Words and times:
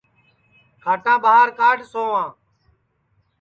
کھٹاں 0.83 1.17
ٻار 1.23 1.47
کھڈھ 1.59 1.83
سؤاں 1.91 2.27